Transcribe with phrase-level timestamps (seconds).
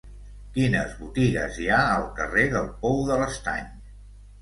[0.55, 3.73] Quines botigues hi ha al carrer del Pou de l'Estany?